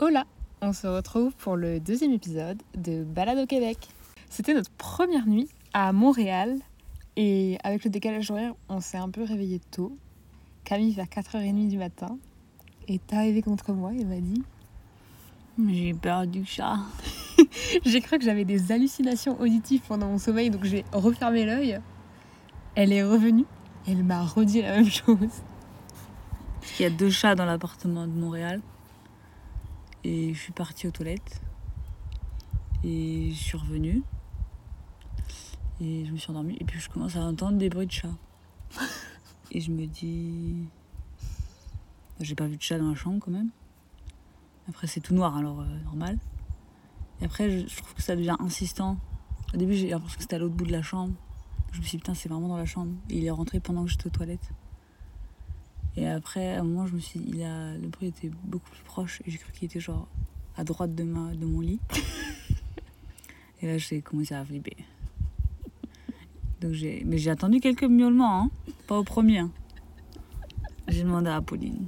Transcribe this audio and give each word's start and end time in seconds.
Hola 0.00 0.26
On 0.62 0.72
se 0.72 0.86
retrouve 0.86 1.34
pour 1.34 1.56
le 1.56 1.80
deuxième 1.80 2.12
épisode 2.12 2.62
de 2.76 3.02
Balade 3.02 3.38
au 3.38 3.46
Québec. 3.46 3.88
C'était 4.30 4.54
notre 4.54 4.70
première 4.70 5.26
nuit 5.26 5.48
à 5.72 5.92
Montréal 5.92 6.56
et 7.16 7.58
avec 7.64 7.82
le 7.82 7.90
décalage 7.90 8.30
horaire, 8.30 8.54
on 8.68 8.80
s'est 8.80 8.96
un 8.96 9.10
peu 9.10 9.24
réveillé 9.24 9.60
tôt. 9.72 9.98
Camille 10.62 10.92
vers 10.92 11.06
4h30 11.06 11.66
du 11.66 11.78
matin 11.78 12.16
est 12.86 13.12
arrivée 13.12 13.42
contre 13.42 13.72
moi 13.72 13.90
et 13.92 14.04
m'a 14.04 14.20
dit 14.20 14.44
J'ai 15.68 15.94
peur 15.94 16.28
du 16.28 16.44
chat. 16.44 16.76
J'ai 17.84 18.00
cru 18.00 18.20
que 18.20 18.24
j'avais 18.24 18.44
des 18.44 18.70
hallucinations 18.70 19.40
auditives 19.40 19.80
pendant 19.88 20.06
mon 20.06 20.18
sommeil 20.18 20.50
donc 20.50 20.62
j'ai 20.62 20.84
refermé 20.92 21.44
l'œil. 21.44 21.80
Elle 22.76 22.92
est 22.92 23.02
revenue, 23.02 23.46
elle 23.88 24.04
m'a 24.04 24.22
redit 24.22 24.62
la 24.62 24.76
même 24.76 24.90
chose. 24.90 25.42
Qu'il 26.76 26.84
y 26.84 26.86
a 26.86 26.90
deux 26.90 27.10
chats 27.10 27.34
dans 27.34 27.46
l'appartement 27.46 28.06
de 28.06 28.12
Montréal. 28.12 28.60
Et 30.04 30.32
je 30.34 30.38
suis 30.38 30.52
partie 30.52 30.86
aux 30.86 30.90
toilettes. 30.90 31.40
Et 32.84 33.30
je 33.30 33.36
suis 33.36 33.56
revenue. 33.56 34.02
Et 35.80 36.04
je 36.04 36.12
me 36.12 36.16
suis 36.16 36.30
endormie. 36.30 36.56
Et 36.60 36.64
puis 36.64 36.78
je 36.80 36.88
commence 36.88 37.16
à 37.16 37.20
entendre 37.20 37.58
des 37.58 37.68
bruits 37.68 37.86
de 37.86 37.92
chats. 37.92 38.16
Et 39.50 39.60
je 39.60 39.70
me 39.70 39.86
dis. 39.86 40.64
J'ai 42.20 42.34
pas 42.34 42.46
vu 42.46 42.56
de 42.56 42.62
chat 42.62 42.78
dans 42.78 42.88
la 42.90 42.94
chambre 42.94 43.20
quand 43.20 43.30
même. 43.30 43.50
Après, 44.68 44.86
c'est 44.86 45.00
tout 45.00 45.14
noir, 45.14 45.36
alors 45.36 45.60
euh, 45.60 45.80
normal. 45.84 46.18
Et 47.20 47.24
après, 47.24 47.48
je, 47.50 47.66
je 47.66 47.76
trouve 47.76 47.94
que 47.94 48.02
ça 48.02 48.16
devient 48.16 48.36
insistant. 48.40 48.98
Au 49.54 49.56
début, 49.56 49.74
j'ai 49.74 49.88
l'impression 49.88 50.16
que 50.16 50.22
c'était 50.22 50.36
à 50.36 50.38
l'autre 50.38 50.54
bout 50.54 50.66
de 50.66 50.72
la 50.72 50.82
chambre. 50.82 51.14
Je 51.72 51.78
me 51.78 51.82
suis 51.82 51.92
dit, 51.92 51.98
putain, 51.98 52.14
c'est 52.14 52.28
vraiment 52.28 52.48
dans 52.48 52.56
la 52.56 52.66
chambre. 52.66 52.92
Et 53.08 53.18
il 53.18 53.24
est 53.24 53.30
rentré 53.30 53.60
pendant 53.60 53.84
que 53.84 53.90
j'étais 53.90 54.08
aux 54.08 54.10
toilettes. 54.10 54.50
Et 55.98 56.06
après, 56.06 56.54
à 56.54 56.60
un 56.60 56.62
moment, 56.62 56.86
je 56.86 56.94
me 56.94 57.00
suis 57.00 57.18
dit, 57.18 57.32
il 57.38 57.42
a... 57.42 57.74
le 57.76 57.88
bruit 57.88 58.06
était 58.08 58.30
beaucoup 58.44 58.70
plus 58.70 58.84
proche. 58.84 59.20
Et 59.26 59.30
j'ai 59.32 59.38
cru 59.38 59.50
qu'il 59.52 59.66
était 59.66 59.80
genre 59.80 60.06
à 60.56 60.62
droite 60.62 60.94
de, 60.94 61.02
ma... 61.02 61.34
de 61.34 61.44
mon 61.44 61.60
lit. 61.60 61.80
et 63.62 63.66
là, 63.66 63.78
j'ai 63.78 64.00
commencé 64.00 64.32
à 64.32 64.44
flipper. 64.44 64.76
Donc 66.60 66.72
j'ai... 66.72 67.02
Mais 67.04 67.18
j'ai 67.18 67.30
attendu 67.30 67.58
quelques 67.58 67.82
miaulements, 67.82 68.44
hein. 68.44 68.50
pas 68.86 68.96
au 68.96 69.02
premier. 69.02 69.38
hein. 69.38 69.50
J'ai 70.86 71.02
demandé 71.02 71.30
à 71.30 71.40
Pauline. 71.40 71.86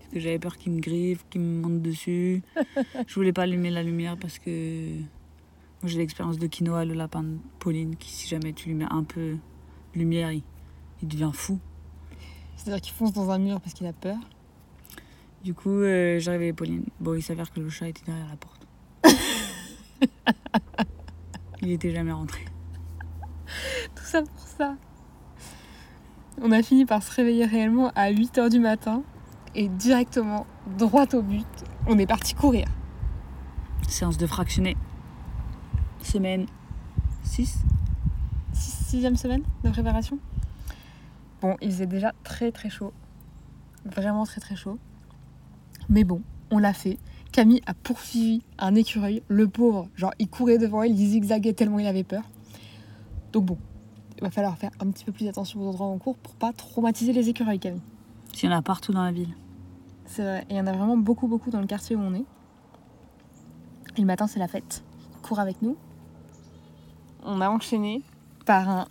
Parce 0.00 0.12
que 0.12 0.18
j'avais 0.18 0.40
peur 0.40 0.56
qu'il 0.58 0.72
me 0.72 0.80
griffe, 0.80 1.24
qu'il 1.30 1.40
me 1.40 1.62
monte 1.62 1.82
dessus. 1.82 2.42
Je 3.06 3.14
voulais 3.14 3.32
pas 3.32 3.42
allumer 3.42 3.70
la 3.70 3.82
lumière 3.84 4.16
parce 4.18 4.38
que 4.40 4.96
moi 4.96 5.86
j'ai 5.86 5.98
l'expérience 5.98 6.38
de 6.38 6.46
quinoa, 6.46 6.84
le 6.84 6.94
lapin 6.94 7.22
de 7.22 7.38
Pauline, 7.60 7.96
qui 7.96 8.10
si 8.10 8.28
jamais 8.28 8.52
tu 8.52 8.68
lui 8.68 8.74
mets 8.74 8.86
un 8.90 9.04
peu 9.04 9.36
de 9.94 9.98
lumière, 9.98 10.30
il, 10.32 10.42
il 11.00 11.08
devient 11.08 11.30
fou. 11.32 11.58
C'est-à-dire 12.56 12.80
qu'il 12.80 12.94
fonce 12.94 13.12
dans 13.12 13.30
un 13.30 13.38
mur 13.38 13.60
parce 13.60 13.74
qu'il 13.74 13.86
a 13.86 13.92
peur. 13.92 14.16
Du 15.42 15.54
coup, 15.54 15.70
euh, 15.70 16.20
réveillé 16.24 16.52
Pauline. 16.52 16.84
Bon, 17.00 17.14
il 17.14 17.22
s'avère 17.22 17.50
que 17.50 17.60
le 17.60 17.68
chat 17.68 17.88
était 17.88 18.04
derrière 18.04 18.28
la 18.28 18.36
porte. 18.36 18.66
il 21.62 21.70
était 21.72 21.90
jamais 21.92 22.12
rentré. 22.12 22.44
Tout 23.94 24.04
ça 24.04 24.22
pour 24.22 24.46
ça. 24.46 24.76
On 26.40 26.50
a 26.52 26.62
fini 26.62 26.86
par 26.86 27.02
se 27.02 27.14
réveiller 27.14 27.44
réellement 27.44 27.90
à 27.94 28.10
8h 28.10 28.50
du 28.50 28.58
matin 28.60 29.02
et 29.54 29.68
directement, 29.68 30.46
droit 30.78 31.06
au 31.14 31.22
but, 31.22 31.46
on 31.86 31.98
est 31.98 32.06
parti 32.06 32.34
courir. 32.34 32.66
Séance 33.88 34.16
de 34.16 34.26
fractionné. 34.26 34.76
Semaine 36.02 36.46
6. 37.24 37.58
Six- 38.52 38.84
Sixième 38.86 39.16
semaine 39.16 39.42
de 39.64 39.70
préparation. 39.70 40.18
Bon, 41.42 41.56
il 41.60 41.72
faisait 41.72 41.86
déjà 41.86 42.12
très 42.22 42.52
très 42.52 42.70
chaud. 42.70 42.92
Vraiment 43.84 44.24
très 44.24 44.40
très 44.40 44.54
chaud. 44.54 44.78
Mais 45.88 46.04
bon, 46.04 46.22
on 46.52 46.58
l'a 46.58 46.72
fait. 46.72 46.98
Camille 47.32 47.62
a 47.66 47.74
poursuivi 47.74 48.42
un 48.58 48.76
écureuil. 48.76 49.22
Le 49.26 49.48
pauvre, 49.48 49.88
genre, 49.96 50.12
il 50.20 50.28
courait 50.28 50.58
devant 50.58 50.82
elle, 50.82 50.92
il 50.92 51.08
zigzaguait 51.08 51.52
tellement 51.52 51.80
il 51.80 51.86
avait 51.86 52.04
peur. 52.04 52.22
Donc 53.32 53.46
bon, 53.46 53.58
il 54.16 54.22
va 54.22 54.30
falloir 54.30 54.56
faire 54.56 54.70
un 54.78 54.90
petit 54.92 55.04
peu 55.04 55.10
plus 55.10 55.26
attention 55.26 55.60
aux 55.60 55.68
endroits 55.68 55.88
où 55.88 55.90
on 55.90 55.98
court 55.98 56.16
pour 56.16 56.34
pas 56.34 56.52
traumatiser 56.52 57.12
les 57.12 57.28
écureuils, 57.28 57.58
Camille. 57.58 57.82
Il 58.34 58.46
y 58.46 58.48
en 58.48 58.56
a 58.56 58.62
partout 58.62 58.92
dans 58.92 59.02
la 59.02 59.12
ville. 59.12 59.34
C'est 60.06 60.22
vrai. 60.22 60.46
Et 60.48 60.54
il 60.54 60.56
y 60.56 60.60
en 60.60 60.66
a 60.66 60.72
vraiment 60.72 60.96
beaucoup, 60.96 61.26
beaucoup 61.26 61.50
dans 61.50 61.60
le 61.60 61.66
quartier 61.66 61.96
où 61.96 62.00
on 62.00 62.14
est. 62.14 62.24
Et 63.96 64.00
le 64.00 64.06
matin, 64.06 64.28
c'est 64.28 64.38
la 64.38 64.48
fête. 64.48 64.84
Cours 65.22 65.40
avec 65.40 65.60
nous. 65.60 65.76
On 67.24 67.40
a 67.40 67.48
enchaîné 67.48 68.02
par 68.46 68.68
un 68.68 68.86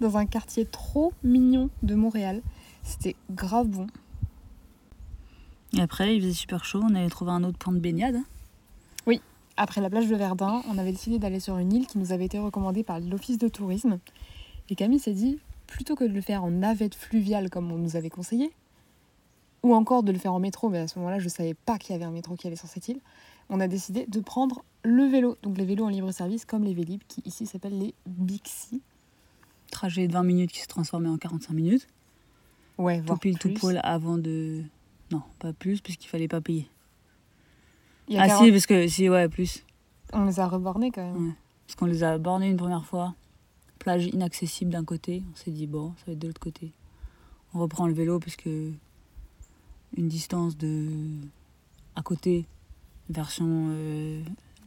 dans 0.00 0.16
un 0.16 0.26
quartier 0.26 0.64
trop 0.64 1.12
mignon 1.22 1.70
de 1.82 1.94
Montréal. 1.94 2.42
C'était 2.82 3.16
grave 3.30 3.68
bon. 3.68 3.86
Et 5.76 5.80
après, 5.80 6.16
il 6.16 6.22
faisait 6.22 6.32
super 6.32 6.64
chaud. 6.64 6.80
On 6.82 6.94
avait 6.94 7.08
trouvé 7.08 7.30
un 7.32 7.42
autre 7.44 7.58
point 7.58 7.72
de 7.72 7.80
baignade. 7.80 8.16
hein. 8.16 8.24
Après 9.56 9.80
la 9.80 9.88
plage 9.88 10.08
de 10.08 10.16
Verdun, 10.16 10.62
on 10.68 10.78
avait 10.78 10.90
décidé 10.90 11.20
d'aller 11.20 11.38
sur 11.38 11.58
une 11.58 11.72
île 11.72 11.86
qui 11.86 11.98
nous 11.98 12.10
avait 12.10 12.24
été 12.24 12.40
recommandée 12.40 12.82
par 12.82 12.98
l'office 12.98 13.38
de 13.38 13.46
tourisme. 13.46 14.00
Et 14.68 14.74
Camille 14.74 14.98
s'est 14.98 15.12
dit, 15.12 15.38
plutôt 15.68 15.94
que 15.94 16.02
de 16.02 16.12
le 16.12 16.20
faire 16.20 16.42
en 16.42 16.50
navette 16.50 16.96
fluviale 16.96 17.50
comme 17.50 17.70
on 17.70 17.78
nous 17.78 17.94
avait 17.94 18.10
conseillé, 18.10 18.50
ou 19.62 19.72
encore 19.72 20.02
de 20.02 20.10
le 20.10 20.18
faire 20.18 20.34
en 20.34 20.40
métro, 20.40 20.70
mais 20.70 20.78
à 20.78 20.88
ce 20.88 20.98
moment-là, 20.98 21.20
je 21.20 21.26
ne 21.26 21.30
savais 21.30 21.54
pas 21.54 21.78
qu'il 21.78 21.92
y 21.92 21.94
avait 21.94 22.04
un 22.04 22.10
métro 22.10 22.34
qui 22.34 22.48
allait 22.48 22.56
sur 22.56 22.66
cette 22.68 22.88
île, 22.88 23.00
on 23.48 23.60
a 23.60 23.68
décidé 23.68 24.06
de 24.08 24.18
prendre 24.18 24.64
le 24.82 25.04
vélo. 25.04 25.36
Donc 25.42 25.56
les 25.56 25.64
vélos 25.64 25.84
en 25.84 25.88
libre 25.88 26.10
service 26.10 26.44
comme 26.44 26.64
les 26.64 26.74
Vélib, 26.74 27.02
qui 27.06 27.22
ici 27.24 27.46
s'appellent 27.46 27.78
les 27.78 27.94
Bixi. 28.06 28.82
Trajet 29.74 30.06
de 30.06 30.12
20 30.12 30.22
minutes 30.22 30.52
qui 30.52 30.60
s'est 30.60 30.68
transformé 30.68 31.08
en 31.08 31.18
45 31.18 31.52
minutes. 31.52 31.88
Ouais, 32.78 33.00
Tout 33.00 33.06
voire 33.06 33.18
pile, 33.18 33.38
tout 33.38 33.52
poil 33.54 33.80
avant 33.82 34.18
de. 34.18 34.62
Non, 35.10 35.22
pas 35.40 35.52
plus, 35.52 35.80
parce 35.80 35.96
qu'il 35.96 36.08
fallait 36.08 36.28
pas 36.28 36.40
payer. 36.40 36.68
Il 38.06 38.14
y 38.14 38.18
a 38.18 38.22
Ah 38.22 38.28
40 38.28 38.44
si, 38.44 38.50
parce 38.52 38.66
que 38.66 38.86
si, 38.86 39.08
ouais, 39.10 39.28
plus. 39.28 39.64
On 40.12 40.24
les 40.26 40.38
a 40.38 40.46
rebornés 40.46 40.92
quand 40.92 41.02
même. 41.04 41.26
Ouais. 41.28 41.34
Parce 41.66 41.74
qu'on 41.74 41.86
les 41.86 42.04
a 42.04 42.18
bornés 42.18 42.48
une 42.48 42.56
première 42.56 42.84
fois. 42.84 43.14
Plage 43.80 44.06
inaccessible 44.06 44.70
d'un 44.70 44.84
côté. 44.84 45.24
On 45.32 45.36
s'est 45.36 45.50
dit, 45.50 45.66
bon, 45.66 45.92
ça 45.98 46.04
va 46.06 46.12
être 46.12 46.20
de 46.20 46.28
l'autre 46.28 46.40
côté. 46.40 46.70
On 47.52 47.58
reprend 47.58 47.88
le 47.88 47.94
vélo 47.94 48.20
parce 48.20 48.36
que 48.36 48.70
une 49.96 50.08
distance 50.08 50.56
de 50.56 50.88
à 51.96 52.02
côté, 52.02 52.46
version 53.10 53.46
euh, 53.70 54.22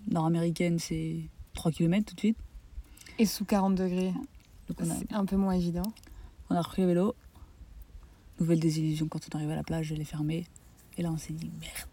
nord-américaine, 0.09 0.79
c'est 0.79 1.15
3 1.53 1.71
km 1.71 2.05
tout 2.05 2.15
de 2.15 2.19
suite. 2.19 2.37
Et 3.19 3.25
sous 3.25 3.45
40 3.45 3.75
degrés, 3.75 4.13
Donc 4.67 4.77
on 4.81 4.89
a, 4.89 4.95
c'est 4.95 5.13
un 5.13 5.25
peu 5.25 5.35
moins 5.37 5.53
évident. 5.53 5.91
on 6.49 6.55
a 6.55 6.61
repris 6.61 6.81
le 6.83 6.89
vélo. 6.89 7.15
Nouvelle 8.39 8.59
désillusion 8.59 9.07
quand 9.07 9.19
on 9.33 9.37
arrive 9.37 9.49
à 9.51 9.55
la 9.55 9.63
plage, 9.63 9.91
elle 9.91 10.01
est 10.01 10.05
fermée. 10.05 10.45
Et 10.97 11.01
là, 11.03 11.09
on 11.11 11.17
s'est 11.17 11.33
dit, 11.33 11.51
merde. 11.59 11.89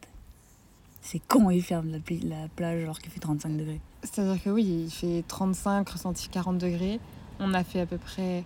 C'est 1.00 1.18
con, 1.26 1.50
ils 1.50 1.62
ferment 1.62 1.90
la, 1.90 1.98
pla- 2.00 2.16
la 2.22 2.48
plage 2.48 2.82
alors 2.82 2.98
qu'il 2.98 3.10
fait 3.12 3.20
35 3.20 3.56
degrés. 3.56 3.80
C'est-à-dire 4.02 4.42
que 4.42 4.50
oui, 4.50 4.64
il 4.86 4.90
fait 4.90 5.22
35, 5.26 5.88
ressenti 5.88 6.28
40 6.28 6.58
degrés. 6.58 7.00
On 7.40 7.52
a 7.54 7.62
fait 7.64 7.80
à 7.80 7.86
peu 7.86 7.98
près 7.98 8.44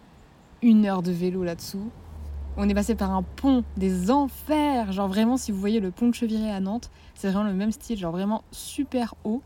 une 0.62 0.84
heure 0.87 1.03
de 1.03 1.12
vélo 1.12 1.44
là-dessous. 1.44 1.91
On 2.56 2.69
est 2.69 2.75
passé 2.75 2.97
par 2.97 3.12
un 3.12 3.22
pont 3.22 3.62
des 3.77 4.11
enfers. 4.11 4.91
Genre 4.93 5.06
vraiment, 5.09 5.37
si 5.37 5.53
vous 5.53 5.61
voyez 5.61 5.78
le 5.78 5.93
pont 5.93 6.09
de 6.09 6.15
Cheviré 6.15 6.50
à 6.50 6.59
Nantes, 6.59 6.91
c'est 7.15 7.31
vraiment 7.31 7.44
le 7.49 7.55
même 7.55 7.71
style, 7.71 7.97
genre 7.99 8.11
vraiment 8.12 8.43
super 8.50 9.15
haut. 9.25 9.43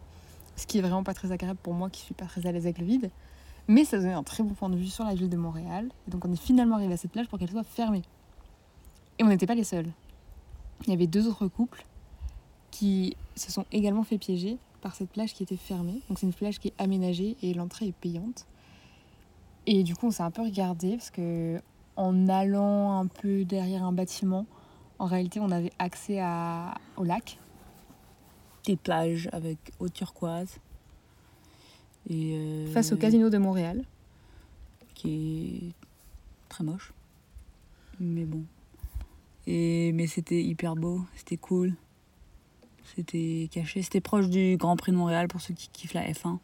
Ce 0.56 0.66
qui 0.66 0.78
est 0.78 0.82
vraiment 0.82 1.02
pas 1.04 1.12
très 1.14 1.32
agréable 1.32 1.58
pour 1.62 1.74
moi 1.74 1.90
qui 1.90 2.00
suis 2.02 2.14
pas 2.14 2.24
très 2.26 2.46
à 2.46 2.52
l'aise 2.52 2.64
avec 2.64 2.78
le 2.78 2.86
vide. 2.86 3.10
Mais 3.68 3.84
ça 3.84 3.98
donnait 3.98 4.12
un 4.12 4.22
très 4.22 4.42
bon 4.42 4.54
point 4.54 4.68
de 4.68 4.76
vue 4.76 4.86
sur 4.86 5.04
la 5.04 5.14
ville 5.14 5.28
de 5.28 5.36
Montréal. 5.36 5.88
Et 6.06 6.10
donc 6.10 6.24
on 6.24 6.32
est 6.32 6.40
finalement 6.40 6.76
arrivé 6.76 6.94
à 6.94 6.96
cette 6.96 7.12
plage 7.12 7.28
pour 7.28 7.38
qu'elle 7.38 7.50
soit 7.50 7.62
fermée. 7.62 8.02
Et 9.18 9.24
on 9.24 9.28
n'était 9.28 9.46
pas 9.46 9.54
les 9.54 9.64
seuls. 9.64 9.88
Il 10.84 10.90
y 10.90 10.92
avait 10.92 11.06
deux 11.06 11.28
autres 11.28 11.46
couples 11.46 11.84
qui 12.70 13.16
se 13.36 13.52
sont 13.52 13.64
également 13.70 14.02
fait 14.02 14.18
piéger 14.18 14.58
par 14.80 14.94
cette 14.94 15.10
plage 15.10 15.32
qui 15.32 15.42
était 15.42 15.56
fermée. 15.56 16.00
Donc 16.08 16.18
c'est 16.18 16.26
une 16.26 16.32
plage 16.32 16.58
qui 16.58 16.68
est 16.68 16.74
aménagée 16.78 17.36
et 17.42 17.54
l'entrée 17.54 17.86
est 17.86 17.94
payante. 17.94 18.46
Et 19.66 19.84
du 19.84 19.94
coup, 19.94 20.08
on 20.08 20.10
s'est 20.10 20.24
un 20.24 20.32
peu 20.32 20.42
regardé 20.42 20.96
parce 20.96 21.10
que 21.10 21.60
en 21.94 22.28
allant 22.28 22.98
un 22.98 23.06
peu 23.06 23.44
derrière 23.44 23.84
un 23.84 23.92
bâtiment, 23.92 24.46
en 24.98 25.06
réalité, 25.06 25.40
on 25.40 25.50
avait 25.50 25.72
accès 25.78 26.20
au 26.96 27.04
lac. 27.04 27.38
Des 28.64 28.76
plages 28.76 29.28
avec 29.32 29.58
eau 29.78 29.88
turquoise. 29.88 30.58
Et 32.08 32.34
euh, 32.34 32.66
face 32.72 32.92
au 32.92 32.96
casino 32.96 33.30
de 33.30 33.38
Montréal. 33.38 33.84
qui 34.94 35.72
est 35.72 36.48
très 36.48 36.64
moche. 36.64 36.92
Mais 38.00 38.24
bon. 38.24 38.44
Et, 39.46 39.92
mais 39.92 40.06
c'était 40.06 40.42
hyper 40.42 40.76
beau, 40.76 41.02
c'était 41.16 41.36
cool. 41.36 41.74
C'était 42.94 43.48
caché. 43.50 43.82
C'était 43.82 44.00
proche 44.00 44.28
du 44.28 44.56
Grand 44.56 44.76
Prix 44.76 44.92
de 44.92 44.96
Montréal 44.96 45.28
pour 45.28 45.40
ceux 45.40 45.54
qui 45.54 45.68
kiffent 45.72 45.94
la 45.94 46.10
F1. 46.10 46.38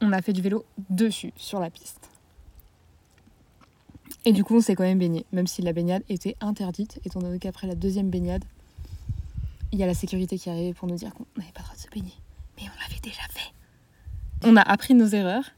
On 0.00 0.12
a 0.12 0.22
fait 0.22 0.32
du 0.32 0.40
vélo 0.40 0.64
dessus, 0.88 1.32
sur 1.36 1.60
la 1.60 1.70
piste. 1.70 2.08
Et 4.24 4.32
du 4.32 4.44
coup, 4.44 4.56
on 4.56 4.60
s'est 4.60 4.74
quand 4.74 4.84
même 4.84 4.98
baigné, 4.98 5.24
même 5.32 5.46
si 5.46 5.62
la 5.62 5.72
baignade 5.72 6.02
était 6.08 6.36
interdite, 6.40 7.00
étant 7.04 7.20
donné 7.20 7.38
qu'après 7.38 7.66
la 7.66 7.74
deuxième 7.74 8.10
baignade, 8.10 8.44
il 9.72 9.78
y 9.78 9.82
a 9.82 9.86
la 9.86 9.94
sécurité 9.94 10.38
qui 10.38 10.50
arrivait 10.50 10.74
pour 10.74 10.88
nous 10.88 10.96
dire 10.96 11.14
qu'on 11.14 11.24
n'avait 11.38 11.52
pas 11.52 11.60
le 11.60 11.64
droit 11.64 11.76
de 11.76 11.80
se 11.80 11.88
baigner. 11.88 12.14
Mais 12.56 12.64
on 12.64 12.80
l'avait 12.80 13.00
déjà 13.00 13.22
fait. 13.30 13.52
On 14.42 14.56
a 14.56 14.62
appris 14.62 14.94
nos 14.94 15.06
erreurs 15.06 15.50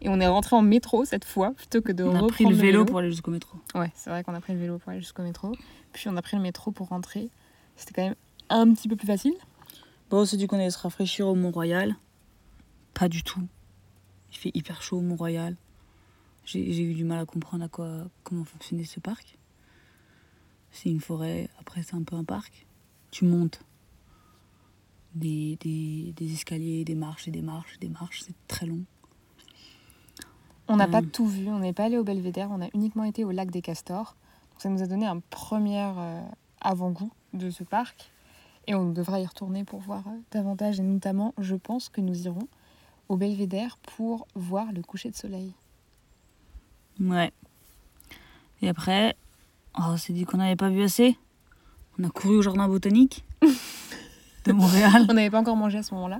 et 0.00 0.08
on 0.08 0.20
est 0.20 0.26
rentré 0.26 0.56
en 0.56 0.62
métro 0.62 1.04
cette 1.04 1.24
fois 1.24 1.52
plutôt 1.52 1.82
que 1.82 1.92
de 1.92 2.04
On 2.04 2.24
a 2.24 2.26
pris 2.28 2.44
le 2.44 2.54
vélo 2.54 2.84
pour 2.84 2.98
aller 2.98 3.10
jusqu'au 3.10 3.30
métro. 3.30 3.58
Ouais, 3.74 3.92
c'est 3.94 4.10
vrai 4.10 4.24
qu'on 4.24 4.34
a 4.34 4.40
pris 4.40 4.54
le 4.54 4.58
vélo 4.58 4.78
pour 4.78 4.90
aller 4.90 5.00
jusqu'au 5.00 5.22
métro. 5.22 5.52
Puis 5.92 6.08
on 6.08 6.16
a 6.16 6.22
pris 6.22 6.36
le 6.36 6.42
métro 6.42 6.70
pour 6.70 6.88
rentrer. 6.88 7.28
C'était 7.76 7.92
quand 7.92 8.04
même 8.04 8.14
un 8.48 8.72
petit 8.72 8.88
peu 8.88 8.96
plus 8.96 9.06
facile. 9.06 9.34
Bon, 10.08 10.18
on 10.18 10.24
s'est 10.24 10.36
dit 10.36 10.46
qu'on 10.46 10.56
allait 10.56 10.70
se 10.70 10.78
rafraîchir 10.78 11.26
au 11.26 11.34
Mont-Royal. 11.34 11.96
Pas 12.94 13.08
du 13.08 13.22
tout. 13.22 13.42
Il 14.32 14.38
fait 14.38 14.50
hyper 14.54 14.82
chaud 14.82 14.98
au 14.98 15.02
Mont-Royal. 15.02 15.56
J'ai 16.44 16.72
j'ai 16.72 16.82
eu 16.84 16.94
du 16.94 17.04
mal 17.04 17.18
à 17.18 17.24
comprendre 17.26 17.64
à 17.64 17.68
quoi, 17.68 18.06
comment 18.22 18.44
fonctionnait 18.44 18.84
ce 18.84 19.00
parc. 19.00 19.36
C'est 20.70 20.90
une 20.90 21.00
forêt, 21.00 21.48
après 21.58 21.82
c'est 21.82 21.96
un 21.96 22.02
peu 22.02 22.16
un 22.16 22.24
parc. 22.24 22.66
Tu 23.10 23.24
montes 23.24 23.60
des, 25.16 25.56
des, 25.60 26.12
des 26.16 26.32
escaliers, 26.32 26.84
des 26.84 26.94
marches 26.94 27.26
et 27.28 27.30
des 27.30 27.42
marches, 27.42 27.78
des 27.80 27.88
marches, 27.88 28.22
c'est 28.26 28.34
très 28.46 28.66
long. 28.66 28.82
On 30.68 30.76
n'a 30.76 30.88
pas 30.88 31.00
Mm. 31.00 31.10
tout 31.10 31.26
vu, 31.26 31.48
on 31.48 31.58
n'est 31.60 31.72
pas 31.72 31.84
allé 31.84 31.96
au 31.98 32.04
Belvédère, 32.04 32.48
on 32.50 32.60
a 32.60 32.68
uniquement 32.74 33.04
été 33.04 33.24
au 33.24 33.30
lac 33.30 33.50
des 33.50 33.62
Castors. 33.62 34.16
Donc 34.52 34.62
ça 34.62 34.68
nous 34.68 34.82
a 34.82 34.86
donné 34.86 35.06
un 35.06 35.20
premier 35.30 35.90
euh, 35.96 36.20
avant-goût 36.60 37.10
de 37.34 37.50
ce 37.50 37.62
parc. 37.64 38.10
Et 38.66 38.74
on 38.74 38.90
devra 38.90 39.20
y 39.20 39.26
retourner 39.26 39.62
pour 39.64 39.78
voir 39.80 40.02
euh, 40.08 40.18
davantage. 40.32 40.80
Et 40.80 40.82
notamment, 40.82 41.34
je 41.38 41.54
pense 41.54 41.88
que 41.88 42.00
nous 42.00 42.26
irons 42.26 42.48
au 43.08 43.16
Belvédère 43.16 43.78
pour 43.96 44.26
voir 44.34 44.72
le 44.72 44.82
coucher 44.82 45.10
de 45.10 45.14
soleil. 45.14 45.52
Ouais. 46.98 47.32
Et 48.62 48.68
après, 48.68 49.14
oh, 49.78 49.82
on 49.90 49.96
s'est 49.96 50.12
dit 50.12 50.24
qu'on 50.24 50.38
n'avait 50.38 50.56
pas 50.56 50.70
vu 50.70 50.82
assez. 50.82 51.16
On 51.98 52.04
a 52.04 52.10
couru 52.10 52.38
au 52.38 52.42
jardin 52.42 52.66
botanique 52.68 53.24
de 54.46 54.52
Montréal. 54.52 55.06
On 55.08 55.14
n'avait 55.14 55.30
pas 55.30 55.40
encore 55.40 55.56
mangé 55.56 55.78
à 55.78 55.82
ce 55.82 55.94
moment-là. 55.94 56.18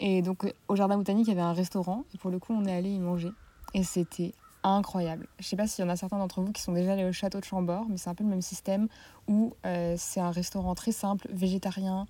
Et 0.00 0.22
donc, 0.22 0.52
au 0.68 0.76
jardin 0.76 0.96
botanique, 0.96 1.26
il 1.26 1.30
y 1.30 1.32
avait 1.32 1.40
un 1.40 1.52
restaurant. 1.52 2.04
Et 2.14 2.18
pour 2.18 2.30
le 2.30 2.38
coup, 2.38 2.52
on 2.52 2.64
est 2.64 2.74
allé 2.74 2.90
y 2.90 2.98
manger. 2.98 3.32
Et 3.74 3.84
c'était 3.84 4.34
incroyable. 4.64 5.26
Je 5.38 5.46
sais 5.46 5.56
pas 5.56 5.66
s'il 5.66 5.84
y 5.84 5.86
en 5.86 5.90
a 5.90 5.96
certains 5.96 6.18
d'entre 6.18 6.40
vous 6.40 6.52
qui 6.52 6.62
sont 6.62 6.72
déjà 6.72 6.92
allés 6.92 7.04
au 7.04 7.12
château 7.12 7.40
de 7.40 7.44
Chambord, 7.44 7.86
mais 7.88 7.96
c'est 7.96 8.10
un 8.10 8.14
peu 8.14 8.24
le 8.24 8.30
même 8.30 8.42
système 8.42 8.88
où 9.28 9.54
euh, 9.66 9.94
c'est 9.98 10.20
un 10.20 10.30
restaurant 10.30 10.74
très 10.74 10.92
simple, 10.92 11.28
végétarien, 11.32 12.06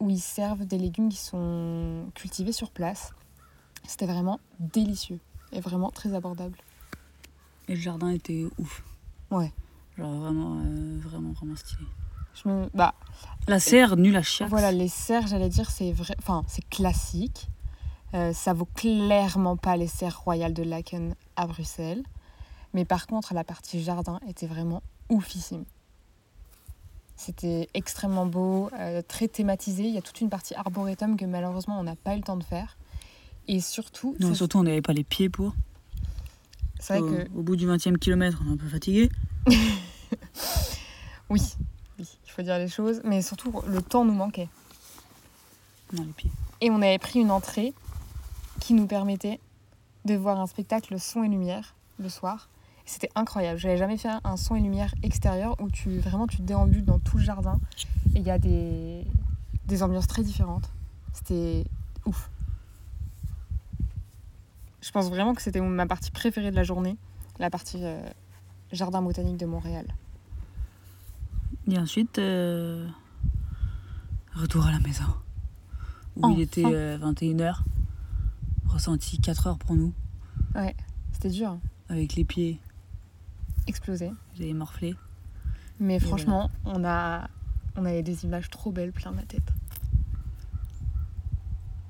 où 0.00 0.10
ils 0.10 0.20
servent 0.20 0.64
des 0.64 0.78
légumes 0.78 1.08
qui 1.08 1.18
sont 1.18 2.06
cultivés 2.14 2.52
sur 2.52 2.70
place. 2.70 3.12
C'était 3.86 4.06
vraiment 4.06 4.40
délicieux 4.58 5.20
et 5.52 5.60
vraiment 5.60 5.90
très 5.90 6.14
abordable. 6.14 6.58
Et 7.68 7.74
le 7.74 7.80
jardin 7.80 8.10
était 8.10 8.44
ouf. 8.58 8.82
Ouais. 9.30 9.52
Genre 9.96 10.12
vraiment, 10.12 10.58
euh, 10.64 10.98
vraiment, 11.00 11.32
vraiment 11.32 11.56
stylé. 11.56 11.84
Je 12.42 12.48
me... 12.48 12.68
Bah, 12.74 12.94
La 13.48 13.60
serre, 13.60 13.96
nulle 13.96 14.16
à 14.16 14.22
chiax. 14.22 14.50
Voilà, 14.50 14.72
les 14.72 14.88
serres, 14.88 15.26
j'allais 15.26 15.48
dire, 15.48 15.70
c'est 15.70 15.92
vrai, 15.92 16.14
enfin, 16.18 16.42
c'est 16.48 16.66
classique. 16.68 17.48
Euh, 18.14 18.32
ça 18.32 18.52
vaut 18.52 18.68
clairement 18.74 19.56
pas 19.56 19.76
les 19.76 19.88
serres 19.88 20.20
royales 20.20 20.54
de 20.54 20.62
Laken 20.62 21.14
à 21.36 21.46
Bruxelles. 21.46 22.02
Mais 22.72 22.84
par 22.84 23.06
contre, 23.06 23.34
la 23.34 23.44
partie 23.44 23.82
jardin 23.82 24.20
était 24.28 24.46
vraiment 24.46 24.82
oufissime. 25.08 25.64
C'était 27.16 27.68
extrêmement 27.74 28.26
beau, 28.26 28.70
euh, 28.78 29.02
très 29.06 29.28
thématisé. 29.28 29.84
Il 29.84 29.94
y 29.94 29.98
a 29.98 30.02
toute 30.02 30.20
une 30.20 30.30
partie 30.30 30.54
arboretum 30.54 31.16
que 31.16 31.24
malheureusement 31.24 31.78
on 31.78 31.84
n'a 31.84 31.94
pas 31.96 32.14
eu 32.14 32.18
le 32.18 32.24
temps 32.24 32.36
de 32.36 32.42
faire. 32.44 32.76
Et 33.46 33.60
surtout, 33.60 34.16
Non, 34.20 34.34
surtout, 34.34 34.58
on 34.58 34.62
n'avait 34.64 34.82
pas 34.82 34.92
les 34.92 35.04
pieds 35.04 35.28
pour. 35.28 35.54
c'est 36.80 36.98
au, 36.98 37.06
vrai 37.06 37.24
que 37.26 37.30
au 37.32 37.42
bout 37.42 37.56
du 37.56 37.68
20e 37.68 37.98
kilomètre, 37.98 38.40
on 38.44 38.50
est 38.50 38.54
un 38.54 38.56
peu 38.56 38.68
fatigué. 38.68 39.10
oui, 41.30 41.40
faut 42.34 42.42
dire 42.42 42.58
les 42.58 42.68
choses. 42.68 43.00
Mais 43.04 43.22
surtout, 43.22 43.52
le 43.66 43.80
temps 43.82 44.04
nous 44.04 44.14
manquait. 44.14 44.48
Non, 45.92 46.02
les 46.02 46.12
pieds. 46.12 46.30
Et 46.60 46.70
on 46.70 46.76
avait 46.82 46.98
pris 46.98 47.20
une 47.20 47.30
entrée 47.30 47.72
qui 48.60 48.74
nous 48.74 48.86
permettait 48.86 49.40
de 50.04 50.14
voir 50.14 50.40
un 50.40 50.46
spectacle 50.46 50.98
son 50.98 51.24
et 51.24 51.28
lumière 51.28 51.74
le 51.98 52.08
soir. 52.08 52.48
C'était 52.86 53.10
incroyable. 53.14 53.58
J'avais 53.58 53.76
jamais 53.76 53.96
fait 53.96 54.10
un 54.24 54.36
son 54.36 54.56
et 54.56 54.60
lumière 54.60 54.94
extérieur 55.02 55.56
où 55.60 55.70
tu 55.70 55.98
vraiment 55.98 56.26
tu 56.26 56.42
déambules 56.42 56.84
dans 56.84 56.98
tout 56.98 57.16
le 57.16 57.24
jardin 57.24 57.58
et 58.14 58.18
il 58.18 58.22
y 58.22 58.30
a 58.30 58.38
des, 58.38 59.06
des 59.66 59.82
ambiances 59.82 60.06
très 60.06 60.22
différentes. 60.22 60.70
C'était 61.12 61.64
ouf. 62.04 62.30
Je 64.82 64.90
pense 64.90 65.08
vraiment 65.08 65.34
que 65.34 65.40
c'était 65.40 65.60
ma 65.60 65.86
partie 65.86 66.10
préférée 66.10 66.50
de 66.50 66.56
la 66.56 66.62
journée, 66.62 66.98
la 67.38 67.48
partie 67.48 67.80
euh, 67.80 68.06
jardin 68.70 69.00
botanique 69.00 69.38
de 69.38 69.46
Montréal. 69.46 69.86
Et 71.68 71.78
ensuite, 71.78 72.18
euh, 72.18 72.86
retour 74.34 74.66
à 74.66 74.72
la 74.72 74.80
maison. 74.80 75.04
Où 76.16 76.26
Enfin. 76.26 76.34
il 76.36 76.40
était 76.42 76.64
euh, 76.64 76.98
21h. 76.98 77.56
Ressenti 78.66 79.18
4 79.20 79.46
heures 79.46 79.58
pour 79.58 79.74
nous. 79.76 79.92
C'était 81.12 81.30
dur. 81.30 81.58
Avec 81.88 82.14
les 82.14 82.24
pieds, 82.24 82.60
explosé. 83.66 84.10
j'avais 84.34 84.52
morflé. 84.52 84.94
Mais 85.80 85.98
franchement, 86.00 86.50
on 86.64 86.84
a 86.84 87.28
on 87.76 87.84
avait 87.84 88.02
des 88.02 88.24
images 88.24 88.48
trop 88.50 88.70
belles 88.72 88.92
plein 88.92 89.10
la 89.12 89.22
tête. 89.22 89.52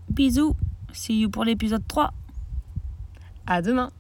Bisous. 0.09 0.57
See 0.93 1.21
you 1.21 1.29
pour 1.31 1.45
l'épisode 1.45 1.87
3. 1.87 2.13
À 3.47 3.61
demain 3.63 3.91